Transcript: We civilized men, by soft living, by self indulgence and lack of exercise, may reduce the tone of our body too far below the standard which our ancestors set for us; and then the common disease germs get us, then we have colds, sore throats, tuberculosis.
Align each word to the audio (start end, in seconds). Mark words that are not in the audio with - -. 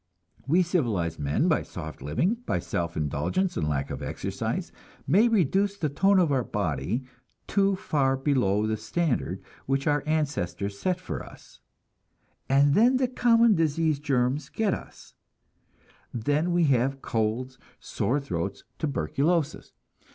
We 0.47 0.63
civilized 0.63 1.19
men, 1.19 1.47
by 1.47 1.61
soft 1.61 2.01
living, 2.01 2.37
by 2.47 2.57
self 2.57 2.97
indulgence 2.97 3.55
and 3.55 3.69
lack 3.69 3.91
of 3.91 4.01
exercise, 4.01 4.71
may 5.05 5.27
reduce 5.27 5.77
the 5.77 5.89
tone 5.89 6.17
of 6.17 6.31
our 6.31 6.43
body 6.43 7.03
too 7.45 7.75
far 7.75 8.17
below 8.17 8.65
the 8.65 8.77
standard 8.77 9.43
which 9.67 9.85
our 9.85 10.01
ancestors 10.07 10.79
set 10.79 10.99
for 10.99 11.23
us; 11.23 11.59
and 12.49 12.73
then 12.73 12.97
the 12.97 13.07
common 13.07 13.53
disease 13.53 13.99
germs 13.99 14.49
get 14.49 14.73
us, 14.73 15.13
then 16.11 16.51
we 16.51 16.63
have 16.63 17.03
colds, 17.03 17.59
sore 17.79 18.19
throats, 18.19 18.63
tuberculosis. 18.79 19.71